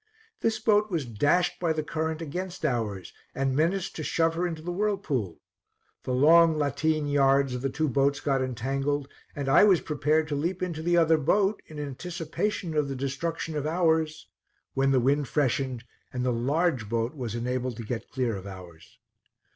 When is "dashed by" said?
1.05-1.73